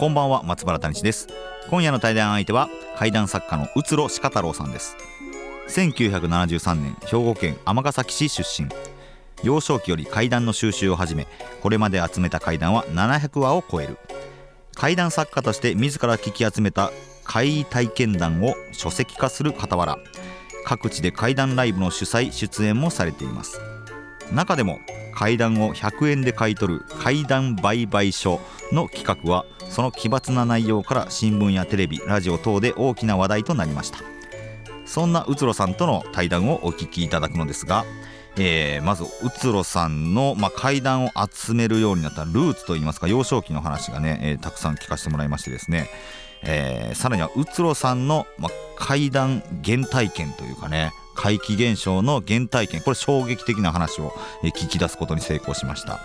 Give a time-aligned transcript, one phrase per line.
[0.00, 1.28] こんばんは松原谷氏です。
[1.68, 4.96] 今夜の対談相手は怪談作家の宇津鹿太郎さんです。
[5.68, 8.70] 1973年兵庫県尼崎市出身。
[9.42, 11.26] 幼少期より怪談の収集を始め
[11.60, 13.98] これまで集めた怪談は700話を超える。
[14.74, 16.90] 怪談作家として自ら聞き集めた
[17.24, 19.98] 怪異体験談を書籍化する傍ら
[20.64, 23.60] 各地で怪談ライブの主催出演もされています。
[24.32, 24.80] 中でも
[25.12, 28.40] 怪談を100円で買い取る怪談売買所
[28.72, 33.98] の企画はその奇抜な内容から新聞やテレビラジオ等で大きな話題となりました。
[34.90, 37.84] そんなうつろさんとの対談をお聞きいただくのですが、
[38.36, 45.88] えー、まずうつろさんの、まあ、怪談を集めるようになったルーツといいますか幼少期の話がね、えー、たくさん聞かせてもらいましてですね、
[46.42, 52.80] えー、さらにはうつろさんの、まあ、怪談原体験というかね怪奇現象の原体験。
[52.80, 54.10] これ衝撃的な話を
[54.42, 56.00] 聞き出すことに成功しました。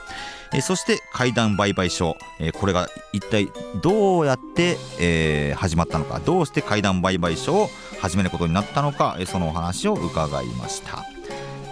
[0.62, 2.16] そして怪談売買所、
[2.60, 3.50] これが一体
[3.82, 6.20] どうやって、始まったのか。
[6.20, 11.04] どうして怪談売買所を始めることになったのか、そのお話を伺いました。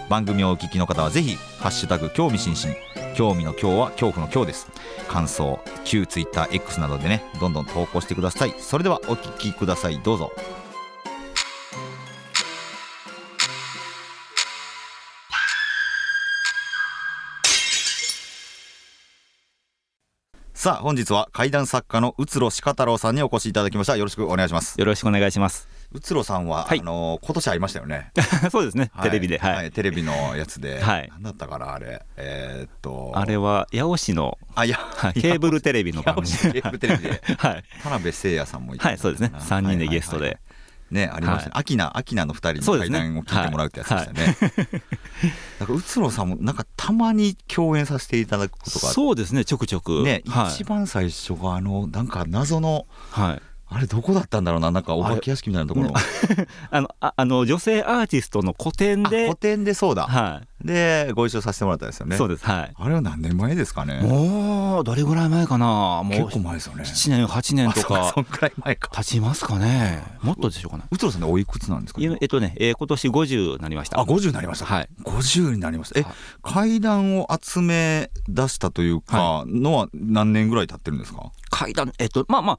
[0.08, 2.76] 番組をお聞きの方はぜひハッシュタグ興味津々。
[3.14, 4.66] 興味の今日は恐怖の今日です。
[5.08, 8.54] 感想旧 TwitterX などでねどんどん投稿してください。
[8.58, 10.00] それではお聞きください。
[10.02, 10.32] どうぞ。
[20.64, 23.98] さあ本日は怪談作家の宇津呂鹿太郎さんにお越しいただきました。
[23.98, 24.80] よろしくお願いします。
[24.80, 25.68] よろしくお願いします。
[25.92, 28.12] 宇津呂さんは、はい、あの今年ありましたよね。
[28.50, 32.00] そうですね、はい、テレビで、はい、テレビのやつで、 はい、何だったかなあれ。
[32.16, 33.12] えー、っと。
[33.14, 34.78] あれは八尾市のあいや、
[35.12, 36.28] ケーブルテレビの番組。
[36.28, 39.32] ケーブルテレビで、 はい、田辺誠也さんもいてはいそうですね。
[39.34, 40.38] 3人でゲストで、
[40.94, 44.36] ねありましたね、アキナアキナの2人の対談を聞いてもらうってやつでしたね。
[45.60, 50.02] だからうつろさんもなんかたまに共演させていただくことがそうですねちょくちょく。
[50.02, 53.42] ね、はい、一番最初があのなんか謎の、はい、
[53.74, 55.92] あれどこだったんだろうななんかお化け屋敷みたいなところ、
[56.70, 62.16] あのああの女性アーティストの個展で個展でそうだ、はい、でご一緒させてもらったんですよね。
[62.16, 62.72] そうですはい。
[62.74, 64.00] あれは何年前ですかね。
[64.00, 65.66] もうどれぐらい前かな。
[65.66, 66.84] もう結構前ですよね。
[66.84, 68.90] 7年8年とかそんくらい前か。
[68.90, 70.02] 経ちますかね。
[70.22, 74.00] もっとでしょうかねうつろさんでおいくつなんですかえっとね、えー、今年50になりました。
[74.00, 74.88] あ50になりましたはい。
[75.04, 76.00] 50になりました。
[76.00, 81.32] え、はい、階段を集め出したというか、はい、のは何年ぐらい経ってるんですか？
[81.50, 82.58] 階段えっとまあまあ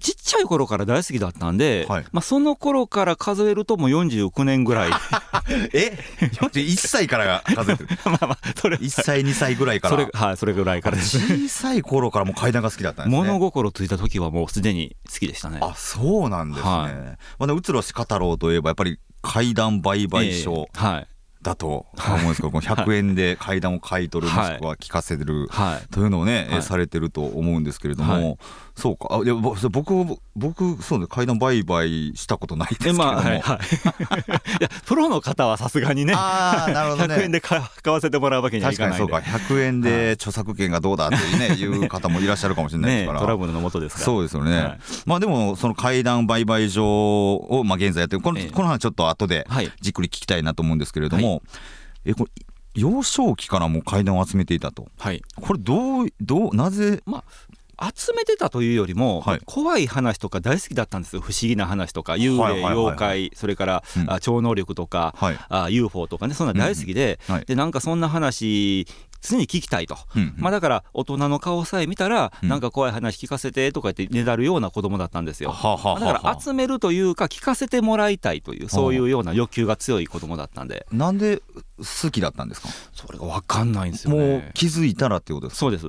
[0.00, 4.90] ちっちゃい頃から大好きだったんで、はい、まあ、その頃から数えるともう49年ぐらい。
[5.72, 7.88] え？41歳から数えてる。
[8.04, 9.94] まあまあそれ1歳2歳ぐらいから。
[9.94, 10.96] それ,、はい、それぐらいから。
[10.96, 13.28] です小さい頃からもう階段が好きだったんですね。
[13.28, 15.58] 物心ついた時はもうすでに好きでしたね。
[15.62, 16.92] あそうなんですね、はい、
[17.38, 21.06] まあ、うつろしか太郎といえばやっぱり怪談売買所、えー、はい。
[21.44, 25.48] だと思うんですけど、この100円で階段を買い取る、もしくは聞かせる、
[25.92, 28.38] というのをね、されてると思うんですけれども、
[28.76, 29.08] そうか。
[29.10, 29.94] あいや僕
[30.34, 33.58] 僕そうね階段売買したことないですけども、まあはいはい、
[34.60, 37.14] いやプロの方はさすがにねあなるほどね。
[37.14, 39.38] 100円で買わせてもらうわけにはいかない確かにそうか。
[39.54, 44.04] 100円で著作権がどうだっていうね いう方もいらっしゃるかもしれないですから、ね、トラブルのもとですから。
[44.04, 48.22] そうですよね、はい、まあでもその階段売買所を、まあ、現在やってる。
[48.22, 49.46] この,、この話ちょっと後で
[49.80, 51.40] じっくり聞きたいなと思うんですけれども、はい、
[52.06, 52.30] えこれ
[52.74, 57.24] 幼少期からも階段を集めていたと、はい、これどうどうなぜ、まあ、
[57.94, 61.22] 集めてたというよりも、はい、怖い話とか大好きだったんですよ。
[61.22, 68.86] 不思議な話とか幽霊、妖怪それから、うん、あ超能力とか、はい、あ UFO とかねそんな大好きでうんはい、でなんかそんな話
[69.20, 80.86] 常に聞きたいと、うんうん、まあ、だから大人の顔さえ見たら、うん、なんか怖い話聞かせてとか言ってねだるような子供だったんですよ、だから集めるというか聞かせてもらいたいというそういうような欲求が強い子供だったんで。
[80.92, 81.42] なんで
[81.78, 82.68] 好きだったんですか？
[82.92, 85.60] それが分かんないんですよ、ね、もう気づいたらってことですか？
[85.60, 85.86] そうです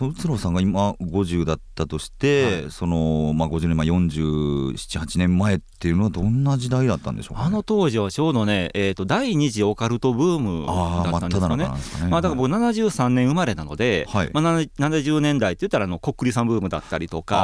[0.00, 11.64] 宇津郎さんが今50だったとして、はい、そのまあ、50年前478年前っていうのはどんな時代だったんでしょうか、ね、あの当時はちょうどね、えーと、第二次オカルトブームだったんですよね。
[11.64, 11.76] あ
[12.08, 17.36] まあ、だから僕73年生まれなので、はい、まあ、70年代って言ったらあのこっくりさんブームだったりとか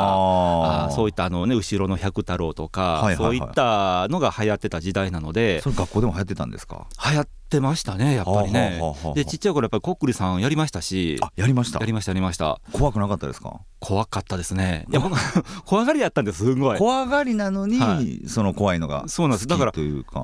[0.86, 5.60] あそういったあの、ね、後ろの百太郎とか、はいはいはい、そういったのが流行ってた時代なので。
[5.62, 6.86] それ学校でも流行ってたんですか？
[7.10, 8.80] 流行っってましたねやっぱりね。
[9.14, 11.16] でちっちゃい頃やっぱりこっくりさんやりましたし。
[11.22, 11.78] あやりました。
[11.78, 12.60] やりましたやりました。
[12.72, 13.60] 怖くなかったですか？
[13.78, 14.86] 怖かったですね。
[14.90, 15.16] いや僕
[15.64, 16.78] 怖がりやったんですすごい。
[16.78, 19.46] 怖がりなのに、はい、その怖いのがそうなんです。
[19.46, 19.72] だから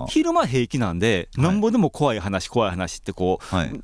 [0.08, 3.82] 昼間平気なんで、はい、なんぼでも怖い話怖い話ってこう、はい、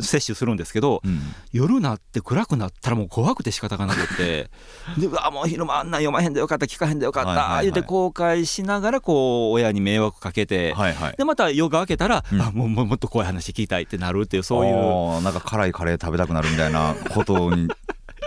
[0.00, 1.20] 摂取するんですけど、うん、
[1.52, 4.50] 夜なって暗くなったらもう怖くて仕方がなくて、
[4.98, 15.04] でうわもう昼間あんな読まへんでよかった聞かへんでよかった、はいはいはい、言って後悔しながらこう親に迷惑かけて、はいはい、でまた夜が明けたら、うん、あもうもっと怖い話聞きたいってなるっていうそういう。
[15.22, 17.68] なんか辛いカレー食べたくなるみたいなことに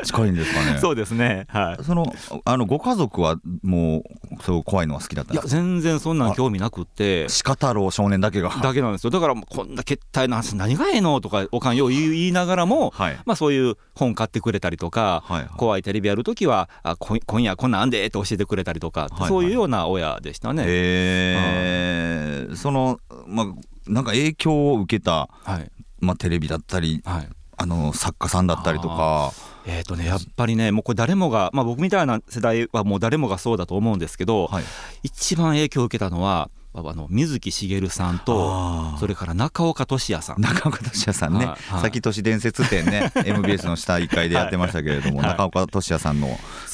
[0.03, 0.79] 近いんですかね。
[0.79, 1.45] そうですね。
[1.49, 1.83] はい。
[1.83, 2.13] その
[2.45, 4.03] あのご家族はもう
[4.41, 7.27] そう怖いのは好きだったいや全然そんなん興味なくって。
[7.43, 8.49] 鹿太郎少年だけが。
[8.49, 9.09] だけなんですよ。
[9.09, 11.21] だからこんな決体の話何がええの？
[11.21, 20.63] とかおかんよう言いながらも、はい、まあそういう本買ってくれたりとか、はいはい、怖いテレビやるときはあ今夜こんなんでって教えてくれたりとか、はいはい、そういうような親でしたね。
[20.63, 23.45] へえー、そのまあ
[23.87, 29.31] なんか影響を受けた、はい、まあテレビだったり、はい、あの作家さんだったりとか。
[29.69, 34.63] えーとね、やっぱりねもうこれ誰もが、まあ、僕みたいな世代はもう誰もがそうだと思うんですけど、はい、
[35.03, 36.49] 一番影響を受けたのは
[36.85, 40.41] あの水木しげるさんとそれから中岡俊也さん。
[40.41, 46.27] 中岡俊也さんね、はい、先都市伝説展ね MBS の下1階でやってましたけれども、はい、中岡俊也さんの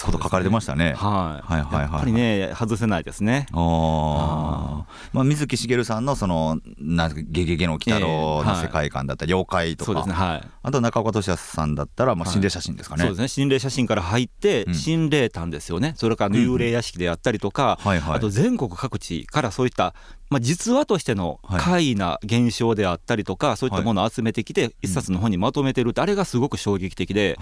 [0.06, 3.48] こと書かれてましたね、はい、はいはいはいやっぱりね外せないですね。
[3.52, 13.28] あまあ水木しげるさんのそのなんゲゲゲの鬼太郎の世界観だったり、妖怪とか、あと中岡俊也さんだったらまあ心霊写真ですかね、そうですね。
[13.28, 15.94] 心霊写真から入って、心霊譚ですよね。
[15.98, 19.93] それから幽霊屋敷であったりとか、はいはい、あと全国各地からそういった
[20.30, 27.38] まあ、実話としての怪異な現象であったりとか、そういったものを集めてきて、一冊の本にまとめてるって、あれがすごく衝撃的で。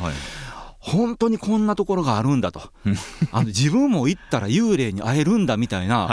[0.84, 2.72] 本当にこんなところがあるんだと。
[3.32, 6.08] あの自分も行ったら幽霊に会えるんだみたいな、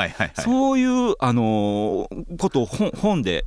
[0.45, 3.45] そういう、あのー、ことを本で、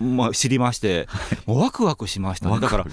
[0.00, 1.08] まあ、知りまして、
[1.46, 2.60] もうワクワクしましたね。
[2.60, 2.86] だから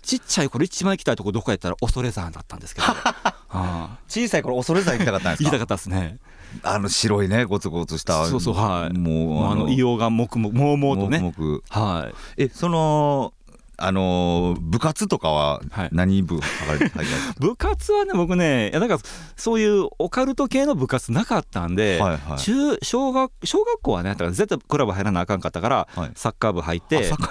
[0.00, 5.50] ちっちゃい頃一番行きたいとこどこやったら恐山だったんですけど、 はあ、小さい頃恐山行きたかったんですか？
[5.50, 6.18] 行きたかったですね
[6.62, 8.96] あの白いねゴツゴツしたそうそうはい。
[8.96, 11.32] もうあの硫黄がもくもくもうもうとね。
[11.68, 12.42] はい。
[12.44, 13.32] えその
[13.80, 15.60] あの部活とかは
[15.92, 16.40] 何部、 はい、
[17.38, 18.98] 部活はね僕ねなんか
[19.36, 27.22] そういうオカルト系の部活なかったんで、はいはい、中小学小学校はねだから絶対クラブ入らなあかんかったから、はい、サッカー部入って サッ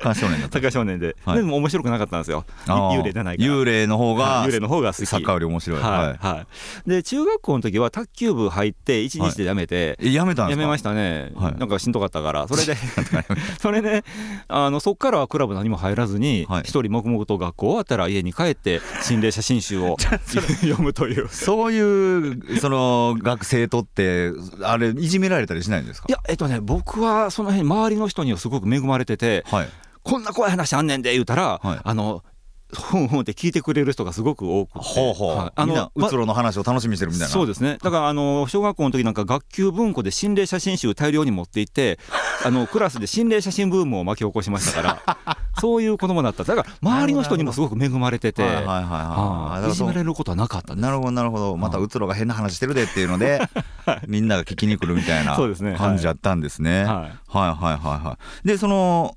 [0.00, 2.44] カー少年だサッカー少年で、はい、でも面白くなかったんですよ。
[2.66, 3.48] 幽霊じゃないから。
[3.48, 5.06] 幽霊の方が幽霊の方が好き。
[5.06, 5.80] サッカーより面白い。
[5.80, 6.46] はい、は
[6.86, 12.46] い、で中学校の時は卓球部入って1日でやめて、やめたんやめましたね、なんかしんどかったから。
[12.46, 12.76] それで
[13.60, 14.04] それで
[14.46, 19.96] あのそっからはクラブ何も入らずに一、人黙々と学校終わったら家に帰って 心霊写真集を
[20.60, 21.28] 読むという。
[21.28, 24.32] そういうその学生とって
[24.62, 26.06] あれいじめられたりしないんですか？
[26.08, 29.68] いやえっとね僕はその辺周りの人にはすごく恵まれてて、はい、
[30.02, 32.22] こんな怖い話あんねんで言うたら、はい、あの
[32.70, 35.36] ふんふんって聞いてくれる人がすごく多くて、ほうほう。
[35.36, 37.78] はい、あのうつろの話を楽しみにしてるみたいな、そうですね。
[37.82, 41.98] だからあの小学校の時なんか学級文庫で心霊写真集大量に持っていって
[42.44, 46.44] あのクラスで心霊写真ブームを巻き起こしましたから そういう子供だった。
[46.44, 51.56] だから周りの人にもすごく恵まれててはいはいはい、いじめられることはなかったなるほどなるほど。
[51.56, 53.40] またうつろが変な話してるでっていうので
[54.06, 55.36] みんなが聞きに来るみたいな
[55.76, 58.46] 感じだったんですね、はい、はいはいはいはい。
[58.46, 59.16] でその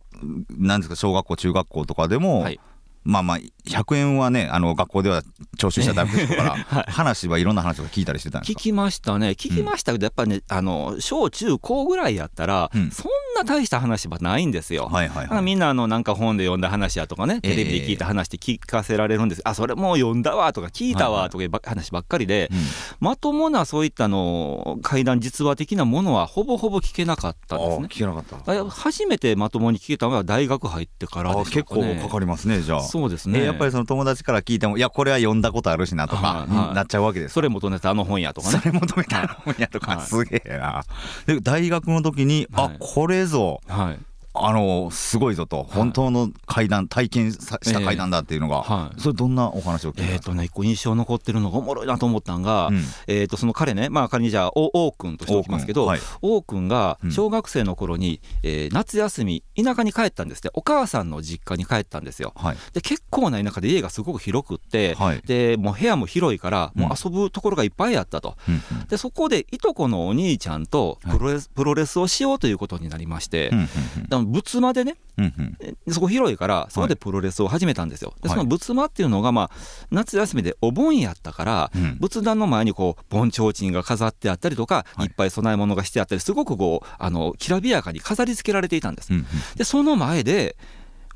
[0.58, 2.60] なんですか小学校中学校とかでも、はい
[3.04, 5.24] まあまあ100円はねあの学校では
[5.58, 9.30] 徴収しちゃダメですから、 はい、話はいろんな話を聞いたりしてたんです聞きましたね。
[9.30, 22.52] 聞きましたけど、やっぱねあの小中高ぐらいやったら、うん、そんな大した話はないんですよ、はいはいはい、みんなあのなんか本で読んだ話やとかねテレビで聞いた話って聞かせられるんです、えー、あそれもう読んだわとか聞いたわとかいう話ばっかりで、はいはい、
[23.00, 27.88] まともなそういったの怪談実話的なものはほぼほぼ聞けなかったんですね。
[27.88, 28.70] 聞けなかった。
[28.70, 31.56] 初めてまともに聞けたのは大学入ってからですね。
[31.56, 36.46] 結構かかりますねじゃあそうですね、えー、やっぱりその友達から聞いてもいやこれは読んだことあるしなとか、
[36.76, 37.34] なっちゃうわけです。
[37.34, 38.60] それ求めたあの本やとかね。
[38.60, 40.84] それ求めたあの本やとか、すげえな。
[41.26, 44.00] で大学の時に、あこれぞ、はい
[44.34, 62.34] あのすごいぞと、本当の階段、体験した階段だっていうのが、はい、それ、どんなお話を聞いえーとね、一個印象残ってるのがおもろいなと思ったんが、うん、えー、とその彼ね、まあ、仮にじゃあ、王君としておきますけど、王君、はい、が小学生の頃に、えー、夏休み、田舎に帰ったんですって、お母さんの実家に帰ったんですよ。
[62.36, 64.96] はい、で結構な田舎で家がすごく広くって、
[65.26, 75.56] でもう部屋も広いから、もう遊ぶところがいっぱいあったと、うん、でそこでいとこのお兄ちゃんとプロレス,、プロレスをしようということになりまして、うん、仏間でねうん
[75.88, 78.14] うん、そこ広いからそこでプロレスを始めたんですよ。
[78.22, 79.52] でその仏間っていうのが、まあ、
[79.92, 89.14] 夏休みでお盆やったから、うん、仏壇の前にこう盆提灯が飾ってあったりとか、はい、いっぱい供え物がしてあったりすごくこうあのきらびやかに飾り付けられていたんです。
[89.14, 89.26] うんうん、
[89.56, 90.56] でその前で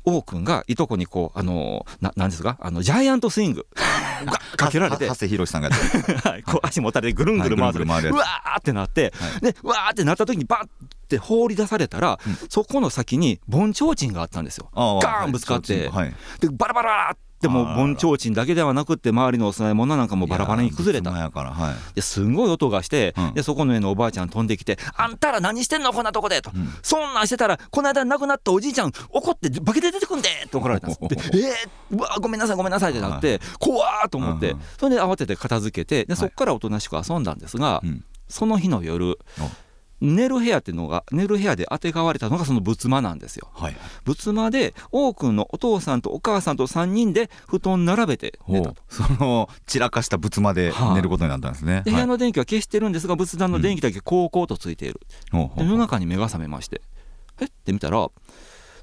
[0.06, 2.56] 王君がいとこにこうあのななんですか？
[2.60, 3.66] あのジャイアントスイング。
[4.56, 5.06] かけられて。
[5.08, 10.68] 長谷博さんがはい、こう足持たれてぐるんぐる回って、はいうわーってなって、でうわーってなった時にバッ
[11.08, 14.70] て放り出されたら、そこの先に盆提灯があったんですよ。
[14.74, 16.14] ああガーンぶつかって、はい。
[16.40, 20.06] でバラバラってもうあら盆提灯だけではなくって周りのお供え物なん。
[20.06, 21.10] かもバラバラに崩れた
[21.94, 26.54] ですごい音がして、うんでそこの上のおばあちゃん飛んできて「あんたら何してんのこんなとこで」と、ん。
[26.82, 31.16] そんなんしてたらこの間亡くなったおじいちゃん怒ってバケで出てくんで」って怒られたんですで
[31.90, 34.60] 「えー、うわごめんなさいごめんなさい」ってなって怖ーと思って、うん。
[34.78, 38.04] それで慌てて片付けてでそこからおとなしく遊んだんですが、うん。
[38.28, 39.18] その日の夜
[40.14, 43.50] 寝る部屋っていうのが寝る部屋であてがわれたのがその仏間なんですよ。
[43.54, 43.76] はい。
[44.04, 48.82] 仏間で王くんのお父さんとお母さんと3人で布団並べて寝たと。
[48.88, 51.82] その散らかした仏間で寝ることになったんですね。
[51.84, 55.00] で部屋はいの電気は消してるんですが仏壇の電気だけこうこうとついている、
[55.32, 56.80] ほうほうで夜中に目が覚めまして
[57.40, 57.46] え？
[57.46, 58.08] って見たら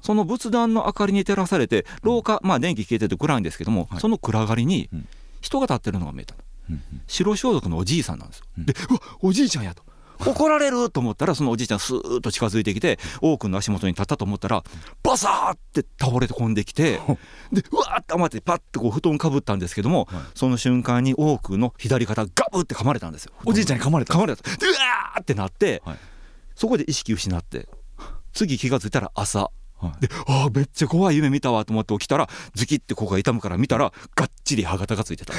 [0.02, 4.00] その仏壇の明かりに照らされて廊下、まあ電気消えてて暗いんですけども、はい。
[4.00, 5.08] その暗がりにうん。
[5.40, 6.40] 人が立ってるのが見えたの。
[6.70, 6.82] うん。
[7.06, 8.66] 白装束のおじいさんなんですよ、うん。
[8.66, 9.82] でうわおじいちゃんやと
[10.20, 14.62] 怒られると思ったらそのおじいちゃんスーッと近づいてきて王くんの足元に立ったと思ったら
[15.02, 17.00] バサーって倒れ込んできて
[17.52, 20.22] でうわーって余ってパッてこう布団かぶったんですけども、はい。
[20.34, 23.32] その瞬間に王くんの左肩ガブって噛まれたんですよ。
[23.44, 24.42] おじいちゃんに噛まれた噛まれた。
[24.42, 25.98] でうわーってなって、はい。
[26.54, 27.68] そこで意識失って
[28.32, 29.50] 次気が付いたら朝。
[29.78, 30.00] はい。
[30.00, 35.34] でああめっちゃ怖い夢見たわと思って起きたらズキってここが痛むから見たらがっちり歯型がついてた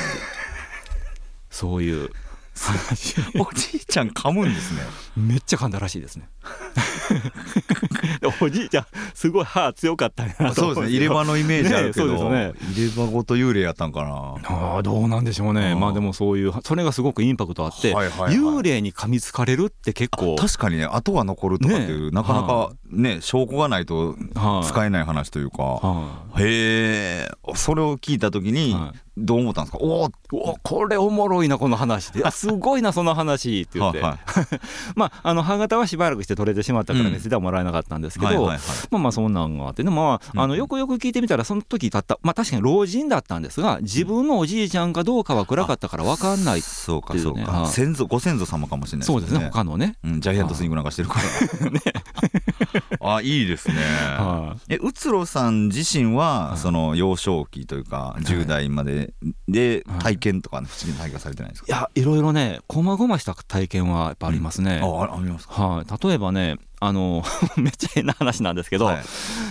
[1.49, 2.11] そういう
[3.37, 4.81] おじいちゃん噛むんですね。
[5.17, 6.29] めっちゃ噛んだらしいですね。
[8.41, 10.89] おじいちゃんすごい歯強かったなとそうですね。
[10.89, 12.73] 入れ歯のイメージあるけど、ねそうですね。
[12.73, 14.35] 入れ歯ごと幽霊やったんかな。
[14.47, 15.75] ああどうなんでしょうね。
[15.75, 18.35] まあでもそういうそれがすごくインパクトあって、はいはいはい。
[18.35, 20.35] 幽霊に噛みつかれるって結構。
[20.37, 22.11] 確かにね後が残るとかっていう、ね。
[22.11, 24.67] なかなかね証拠がないとはい。
[24.67, 34.45] 使えない話というか、はへえそれを聞いた時にはいどう思ったんですか、おおこれおもろいなこの話ってあすごいなその話って言って、はいはい。
[34.95, 37.13] まああの歯型はしばらくして取れてしまったからうん。
[37.13, 38.57] 見せてはもらえなかったんですけど、ま
[38.91, 39.83] あまあそんなんがあって。
[39.83, 40.59] でもまああのうん。
[40.59, 47.67] よくよく聞いてみたらその時たったまあ確かに老人だったんですが自分のおじいちゃんかどうかは暗かったから分かんないそうかそうか、ねはい。
[47.67, 49.49] 先祖ご先祖様かもしれないそうですね。
[49.51, 49.95] 他のね。
[50.03, 51.25] うん、ジャイアントスイングなんかしてるから、
[53.15, 53.75] あいいですね、
[54.17, 56.57] はえうつろさん自身は、はい。
[56.57, 59.04] その幼少期というか10代まで
[59.47, 59.99] ではい。
[59.99, 61.67] 体験とか、ね、不思議な体験されてないですか？
[61.67, 65.67] いやいろいろねこまごました体験はやっぱありますね、ああありますか？
[65.67, 67.23] はい、例えばねあの
[67.57, 69.03] めっちゃ変な話なんですけど、はい。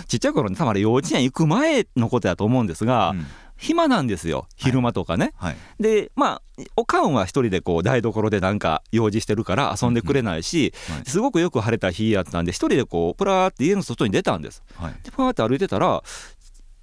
[0.07, 3.27] ちっちゃい頃に多分あれ幼稚園行く前のことやと思うんですが、うん。
[3.57, 4.49] 暇なんですよ。
[4.57, 5.33] 昼間とかね。
[5.37, 5.57] はい。
[5.81, 6.43] でまあ
[6.77, 10.95] おかんは一人でこう台所でなんか用事してるから遊んでくれないし、うん。
[10.97, 11.05] はい。
[11.07, 14.63] すごくよく晴れた日やったんで一人でこうプラーって家の外に出たんです。
[14.77, 14.95] はい。
[15.03, 16.03] でパーって歩いてたら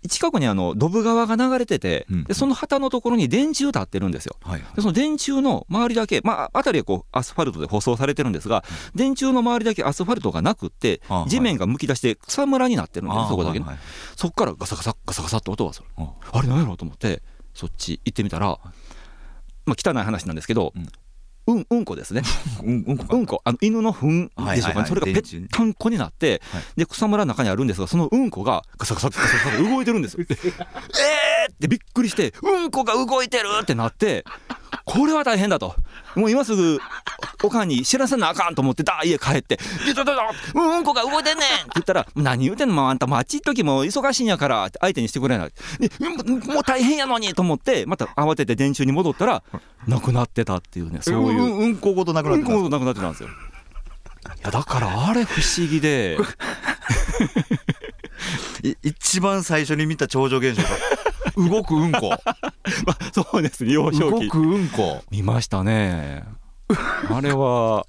[0.10, 4.36] 近くにあのドブ川が流れてて、うんでその旗のところに電柱立ってるんですよ。
[4.42, 8.64] はいでその電柱の周りだけ、まあ、辺りはこうアスファルトで舗装されてるんですが、
[8.96, 11.30] 電柱の周りだけアスファルトがなくってあはい。
[11.30, 13.78] 地面がむき出して草むらになってるんですそこだけね、はい
[14.16, 15.88] そこからガサガサガサガサって音がする。
[15.98, 17.22] ああれ何やろうと思って
[17.54, 18.60] そっち行ってみたら、
[19.66, 20.88] まあ、汚い話なんですけど、うん、
[21.48, 22.22] うんこですね。
[22.64, 23.16] うんうんこか。
[23.16, 23.42] うんこ。
[23.44, 26.64] あの犬の糞でしょうかね、それがぺったんこになって、はい。
[26.78, 30.24] で草むらの中にあるんですがそのうんこがガサガサガサガサ動いてるんですよ。
[30.24, 34.24] でえーってびっくりしてうんこが動いてるってなって
[34.86, 35.76] これは大変だと
[36.16, 36.80] もう今すぐ
[37.44, 40.22] おかんに知らせなあかんと思ってだ家帰って「でだだだ
[40.54, 45.52] うんうんこが動いてんねん!」って言ったら「何言うてんのあんたもうあっち行っときも忙しいんやから」相手にしてくれない
[46.48, 49.44] もう大変やのにと思ってまた慌てて電柱に戻ったら
[49.88, 51.42] なくなってたっていうねそういう。
[51.42, 53.30] うんうんこごとなくなってたうんこもなくなってたんですよ。
[53.30, 53.32] い
[54.44, 56.18] やだからあれ不思議で。
[58.64, 60.62] い一番最初に見た超常現象
[61.42, 62.10] が動くうんこ。
[62.86, 64.28] まあそうですね幼少期。
[64.28, 65.04] 動くうんこ。
[65.10, 66.24] 見ましたね
[67.10, 67.86] あれは。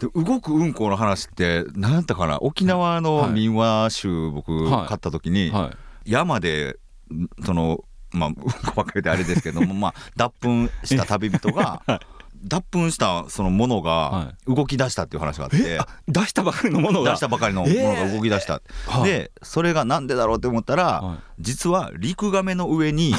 [0.00, 2.38] で動くうんこの話って何やったかな？
[2.40, 4.86] 沖縄の民話集僕はい。
[4.88, 5.72] 買った時には
[6.06, 6.10] い。
[6.12, 6.78] 山で
[7.12, 8.42] んそのまあうんこ
[8.76, 11.82] ばっかりであれですけども まあ脱粉した旅人が
[12.44, 15.80] 脱粉したそのものがは動き出したっていう話があって。
[15.80, 17.10] あ出したばかりのものが？
[17.10, 18.62] 出したばかりのものが動き出した。
[18.86, 19.10] はい。
[19.10, 21.18] でそれがなんでだろうって思ったらはい。
[21.40, 23.12] 実は陸亀の上に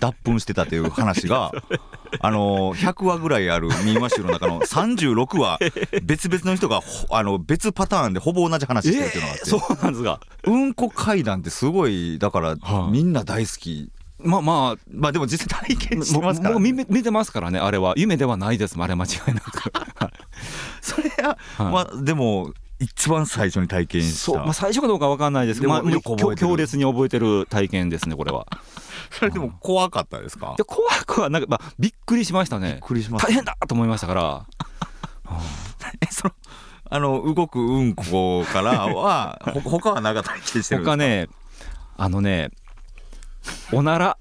[0.00, 1.52] 脱粉してたっていう話が
[2.20, 5.58] あの100話ぐらいある民話集の中の36話
[6.02, 13.90] 別々の人がほあの別パターンでほぼ同じ話してるっていうのがあって、そうなんですがうんこ階段ってすごいだから、はいみんな大好き。
[14.22, 17.94] まあまあまあでも実際体験してもますから、もう見てますからねあれは。
[17.96, 18.76] 夢ではないです。
[18.78, 19.72] あれ間違いなく。
[20.82, 21.72] それは、はい。
[21.72, 24.18] まあでも一番最初に体験した。
[24.18, 28.46] そう、まあ、最初かどうかわかんないですけど、まあ、強烈に覚えてる体験ですねこれは。
[29.12, 30.54] それでも怖かったですか？
[30.56, 32.80] で怖くはなんか、まあ、びっくりしましたね。
[33.18, 34.46] 大変だと思いましたから。
[36.00, 36.34] えその
[36.92, 40.90] あの動くうんこからは ほ他は長体験してるんですか？
[40.92, 41.28] 他ね
[41.96, 42.50] あのね
[43.72, 44.16] おなら。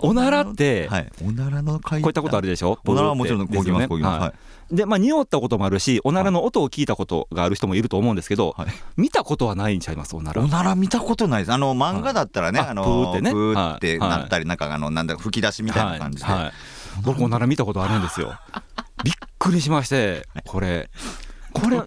[0.00, 2.78] おならって、はい、おならの階こういったことあるでしょ？
[2.84, 4.14] おならはもちろんこうきます、こうきます。
[4.14, 4.32] ははいい
[4.70, 8.68] でまあ匂ったこともあるしおならの音を聞いたことがある人もいると思うんですけど、はい。
[8.96, 10.42] 見たことはないんちゃいますおなら。
[10.42, 11.42] おなら見たことない。
[11.42, 11.52] です。
[11.52, 12.68] あの漫画だったらね、はい。
[12.70, 13.30] あのあプーってね。
[13.30, 16.24] プーってはいなったり、なんかあのなんだ吹き出しみたいな感じで。
[16.24, 16.52] はいはい。
[17.04, 18.34] 僕おなら見たことあるんですよ。
[19.04, 20.88] びっくりしましてこれ
[21.60, 21.78] これ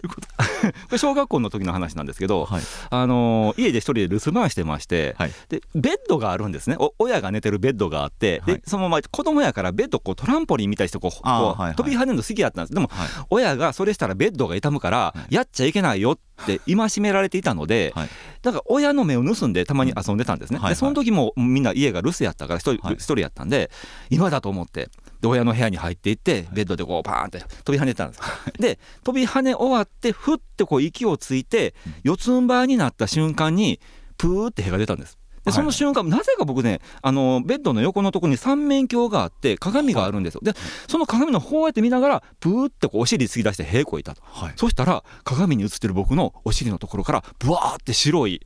[0.92, 2.62] れ小学校の時の話なんですけど、はい。
[2.90, 5.32] あのー家で一人で留守番してまして、はい。
[5.48, 6.76] でベッドがあるんですね。
[6.78, 8.54] お親が寝てるベッドがあって、はい。
[8.56, 11.74] でそのまま子供やからベッドこうトランポリンみたいにしてこうはいはい。
[11.74, 12.74] 飛び跳ねるの好きだったんです。
[12.74, 13.08] でもはい。
[13.30, 15.34] 親がそれしたらベッドが痛むからはい。
[15.34, 18.08] やっちゃいけないよって 戒められていたので、はい。
[18.42, 20.74] だから親の目を盗んでたまに遊んでたんですね、はいはい。
[20.74, 23.70] でその時もみんな家が留守やったから一人,、は人やったんで
[24.08, 24.88] 今だと思って
[25.20, 28.22] で親の部屋に入っていってベッドでこうパーンって飛び跳ねてたんです。
[28.58, 33.80] で飛び跳ね終わってふってこう息をついて四つん這いになった瞬間に
[34.16, 35.20] プーって屁が出たんです。
[35.44, 40.40] でその瞬間、なぜか僕ねあのベッドの横のところに三面鏡があって鏡があるんですよ。
[40.42, 40.52] で
[40.86, 44.22] その鏡の方をやって見ながらプーってこうお尻突き出して屁こいたと。
[44.22, 44.52] はい。
[44.56, 48.42] そしたら鏡に映ってる僕のお尻のところからブワーって白い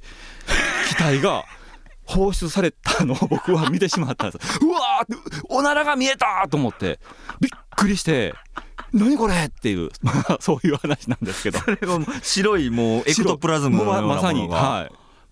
[0.88, 1.44] 気体が
[2.04, 4.58] 放出されたのを僕は見てしまったんです。
[4.64, 7.00] うわーっておならが見えたと思って
[7.40, 8.34] びっくりして
[8.94, 11.58] 何これっていうまあ そういう話なんですけど。
[11.58, 14.90] それがもう白いもうエクトプラズムのようなもままさにのがはい。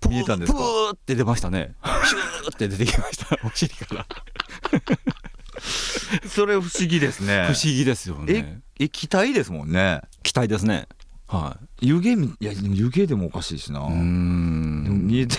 [0.09, 0.59] 見えたんですか？
[0.59, 1.75] プーって出ましたね。
[1.85, 4.07] ヒューって出てきましたお尻から。
[6.29, 7.45] それ不思議ですね。
[7.47, 10.03] 不思議ですよえね液体ですもんね。
[10.23, 10.87] 期待ですね。
[11.29, 13.81] は湯気みいやでも湯気でもおかしいしな。
[13.81, 14.03] いうーでも
[14.97, 15.39] ん見えて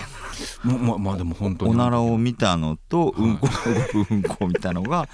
[0.64, 1.72] まままあでも本当に。
[1.72, 5.08] おならを見たのとうんこのうんこを見たのが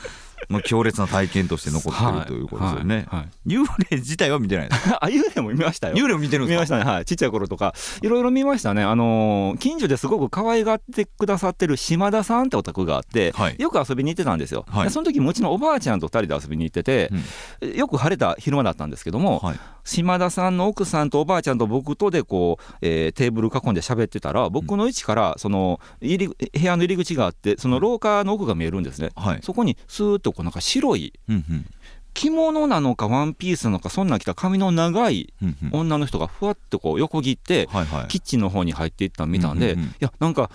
[0.51, 3.07] まあ強烈な体験として残ってるということですよね。
[3.47, 4.89] 幽霊自体は見てないです。
[5.01, 5.95] あ幽霊も見ましたよ。
[5.95, 6.57] 幽霊を見てるんですか？
[6.57, 6.85] 見ましたね。
[6.85, 7.05] はい。
[7.07, 7.73] ちっちゃい頃とか。
[8.03, 8.83] いろいろ見ましたね。
[8.83, 13.57] あのー近所ですごく可愛がってくださってる島田さんってお宅があって、はい。
[13.59, 14.85] よく遊びに行ってたんですよ、はい。
[14.85, 17.11] でその時もうちのおばあちゃんと二人で遊びに行ってて、
[17.77, 29.41] よく晴れた昼間だったんですけども、はい島田さんの奥さんとおばあちゃんと僕とでこう、えーテーブル囲んで喋ってたら僕の位置からその入り部屋の入り口があってその廊下の奥が見えるんですね、はい。
[29.43, 31.67] そこにスーッとこうなんか白いうんうん。
[32.13, 35.33] 着物なのかワンピースなのかそんなん着た髪の長い
[35.71, 37.69] 女の人がふわっとこう横切って
[38.09, 40.51] キッチンの方に入っていったの見たんで、いやなんか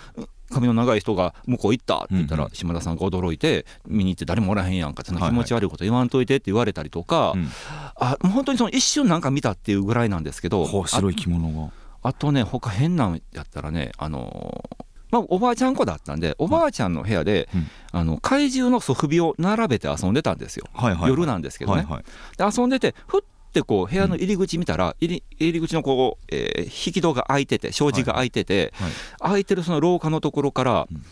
[0.50, 5.36] 髪の長い人が向こう行ったって言ったら島田さんが驚いて見に行って誰もおらへんやんかそんなはいはい。
[5.36, 7.48] 気持ち悪いこと言わんといてって言われたりとか、うん。
[7.96, 11.72] あ本当にその一瞬なんか見たっていうぐらいなんですけど白い着物が。
[12.02, 17.68] ああとね他変なんやったらねあのーまあ、おばあちゃん子だったんでおばあちゃんの部屋で、うん。
[17.92, 21.08] あの怪獣のソフビを並べて遊んでたんですよ、はいはい。
[21.08, 22.04] 夜なんですけどね、はいはい。
[22.36, 23.20] で遊んでてふっ
[23.56, 29.32] てこう部屋の入り口見たら、入り入り口のこう、えー引き戸が開いてて障子が開いてて、はい。
[29.32, 31.02] 開いてるその廊下のところから、うん。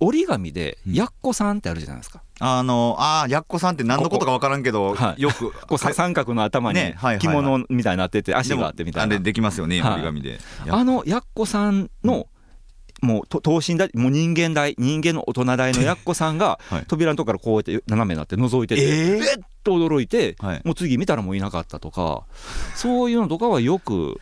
[0.00, 0.92] 折り紙で「うん。
[0.92, 5.22] やっこさん」ってあるじゃないですか、あのあーやっこさんって何のことか分からんけどはい。
[5.22, 6.80] よく こうさ三角の頭に
[7.20, 9.14] 着物みたいになってて足があってみたいな。
[9.14, 9.92] あれできますよねはい。
[9.94, 10.38] 折り紙で。
[10.68, 12.26] あのやっこさんの、
[13.04, 16.84] もうと等身大もう人間大人間の大人大のやっこさんが はい。
[16.88, 19.24] 扉のとこからこうやって斜めになって覗いてて、えー？
[19.24, 20.60] えっと驚いて、はい。
[20.64, 22.24] もう次見たらもういなかったとか
[22.74, 24.20] そういうのとかはよく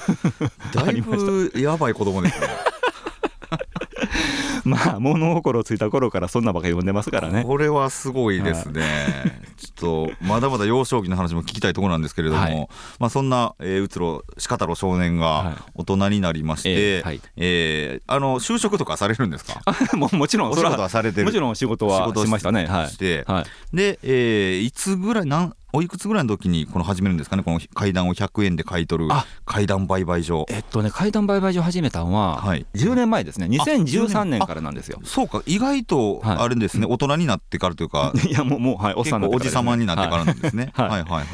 [0.74, 2.46] だいぶやばい子供ですね
[4.68, 7.42] まあ物心ついた頃からそんなばっか読んでますからね。
[7.44, 8.82] これはすごいですね、
[9.56, 12.68] ちょっとまだまだ幼少期の話も聞きたいところなんですけれども、はい。
[12.98, 15.56] まあ、そんな、えー、うつろ鹿太郎少年はい。
[15.56, 17.20] が大人になりまして、えーはい。
[17.36, 19.60] えーあの就職とかされるんですか？
[19.64, 21.26] あ もうもちろんお仕事ははされてる。
[21.26, 22.66] もちろん仕事は仕事しましたね。
[22.66, 22.96] はい。
[22.98, 27.42] で、えーいつぐらいなんおいくつぐらいの時にこの始めるんですかね？
[27.42, 29.24] この階段を100円で買い取るあ。
[29.46, 30.44] 階段売買所。
[30.50, 32.66] えっとね怪談売買所始めたのははい。
[32.74, 33.46] 10年前ですね。
[33.46, 35.00] 2013 10年からなんですよ。
[35.04, 35.42] そうか。
[35.46, 36.36] 意外とはい。
[36.38, 40.88] あれですね、大人になってからというか いやもうもうはいおっ結さん構おじさまになってからはいなんですね、はい。
[40.88, 41.26] はいはいはい。